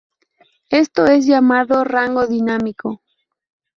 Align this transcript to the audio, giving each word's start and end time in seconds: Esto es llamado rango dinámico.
Esto 0.71 1.05
es 1.05 1.27
llamado 1.27 1.83
rango 1.83 2.25
dinámico. 2.25 3.03